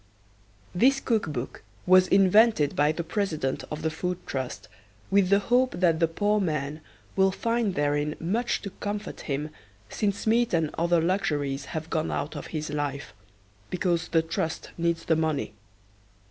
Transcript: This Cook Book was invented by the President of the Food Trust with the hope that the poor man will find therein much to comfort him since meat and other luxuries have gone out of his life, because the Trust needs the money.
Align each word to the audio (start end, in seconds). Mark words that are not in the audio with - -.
This 0.73 0.99
Cook 0.99 1.27
Book 1.27 1.61
was 1.85 2.07
invented 2.07 2.75
by 2.75 2.91
the 2.91 3.03
President 3.03 3.63
of 3.69 3.83
the 3.83 3.91
Food 3.91 4.17
Trust 4.25 4.67
with 5.11 5.29
the 5.29 5.37
hope 5.37 5.75
that 5.79 5.99
the 5.99 6.07
poor 6.07 6.39
man 6.41 6.81
will 7.15 7.31
find 7.31 7.75
therein 7.75 8.15
much 8.19 8.63
to 8.63 8.71
comfort 8.71 9.19
him 9.21 9.51
since 9.89 10.25
meat 10.25 10.55
and 10.55 10.71
other 10.75 11.01
luxuries 11.01 11.65
have 11.77 11.91
gone 11.91 12.09
out 12.09 12.35
of 12.35 12.47
his 12.47 12.71
life, 12.71 13.13
because 13.69 14.07
the 14.07 14.23
Trust 14.23 14.71
needs 14.75 15.05
the 15.05 15.15
money. 15.15 15.53